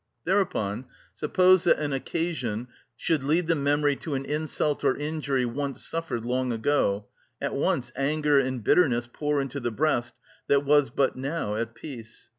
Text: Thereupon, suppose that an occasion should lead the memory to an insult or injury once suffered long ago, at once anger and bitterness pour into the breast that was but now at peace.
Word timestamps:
Thereupon, 0.23 0.85
suppose 1.13 1.63
that 1.65 1.77
an 1.77 1.93
occasion 1.93 2.69
should 2.95 3.23
lead 3.23 3.45
the 3.45 3.53
memory 3.53 3.95
to 3.97 4.15
an 4.15 4.25
insult 4.25 4.83
or 4.83 4.97
injury 4.97 5.45
once 5.45 5.85
suffered 5.85 6.25
long 6.25 6.51
ago, 6.51 7.05
at 7.39 7.53
once 7.53 7.91
anger 7.95 8.39
and 8.39 8.63
bitterness 8.63 9.07
pour 9.13 9.39
into 9.39 9.59
the 9.59 9.69
breast 9.69 10.15
that 10.47 10.65
was 10.65 10.89
but 10.89 11.15
now 11.17 11.55
at 11.55 11.75
peace. 11.75 12.29